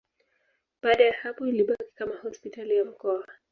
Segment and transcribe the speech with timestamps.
[0.81, 3.25] Baada ya hapo ilibaki kama hospitali ya mkoa.